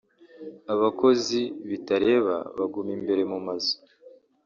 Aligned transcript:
abakozi 0.73 1.39
bitareba 1.69 2.35
baguma 2.57 2.91
imbere 2.97 3.21
mu 3.31 3.39
mazu 3.47 3.75